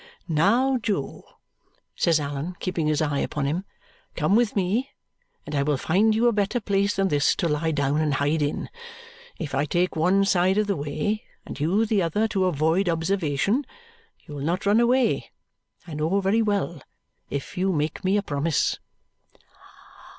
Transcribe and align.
"Now, 0.27 0.79
Jo," 0.79 1.21
says 1.95 2.19
Allan, 2.19 2.55
keeping 2.59 2.87
his 2.87 3.03
eye 3.03 3.19
upon 3.19 3.45
him, 3.45 3.65
"come 4.15 4.35
with 4.35 4.55
me 4.55 4.89
and 5.45 5.53
I 5.53 5.61
will 5.61 5.77
find 5.77 6.15
you 6.15 6.27
a 6.27 6.31
better 6.33 6.59
place 6.59 6.95
than 6.95 7.09
this 7.09 7.35
to 7.35 7.47
lie 7.47 7.69
down 7.69 8.01
and 8.01 8.15
hide 8.15 8.41
in. 8.41 8.67
If 9.37 9.53
I 9.53 9.65
take 9.65 9.95
one 9.95 10.25
side 10.25 10.57
of 10.57 10.65
the 10.65 10.75
way 10.75 11.23
and 11.45 11.59
you 11.59 11.85
the 11.85 12.01
other 12.01 12.27
to 12.29 12.45
avoid 12.45 12.89
observation, 12.89 13.63
you 14.25 14.33
will 14.33 14.41
not 14.43 14.65
run 14.65 14.79
away, 14.79 15.29
I 15.85 15.93
know 15.93 16.19
very 16.19 16.41
well, 16.41 16.81
if 17.29 17.55
you 17.55 17.71
make 17.71 18.03
me 18.03 18.17
a 18.17 18.23
promise." 18.23 18.79